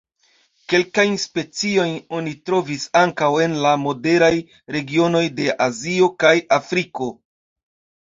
[0.71, 4.33] Kelkajn speciojn oni trovis ankaŭ en la moderaj
[4.79, 7.17] regionoj de Azio kaj Afriko.